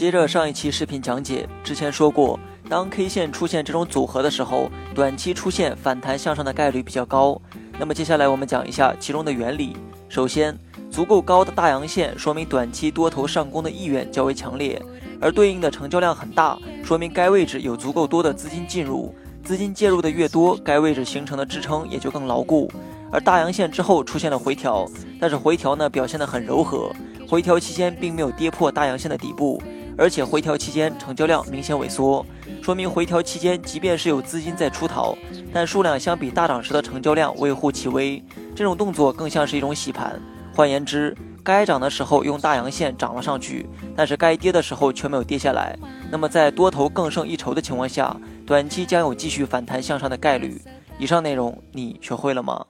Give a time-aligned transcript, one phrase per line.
[0.00, 7.38] 接着上一期视频讲解，之前说过，当 K 线出现这种组合的时候，短期出现反弹向上的概率比较高。
[7.78, 9.76] 那么接下来我们讲一下其中的原理。
[10.08, 10.58] 首先，
[10.90, 14.80] 足够高的大阳线说明短期多头上攻的意愿较为强烈，
[15.20, 19.14] 而对应的成交量很大，说明该位置有足够多的资金进入。
[19.44, 22.72] 资金介入的越多，该位置形成的支撑也就更牢固。
[23.12, 24.88] 而大阳线之后出现了回调，
[25.20, 26.90] 但是回调呢表现得很柔和，
[27.28, 29.62] 回调期间并没有跌破大阳线的底部，
[29.96, 32.24] 而且回调期间成交量明显萎缩，
[32.62, 35.16] 说明回调期间即便是有资金在出逃，
[35.52, 38.22] 但数量相比大涨时的成交量微乎其微，
[38.54, 40.20] 这种动作更像是一种洗盘。
[40.54, 45.78] 换言之，该涨的时候用大阳线涨了上去，但是该跌的时候却没有跌下来。
[46.10, 50.60] 那么在多头更胜一筹的情况下，短期将有继续反弹向上的概率。
[50.98, 52.66] 以上内容你学会了吗？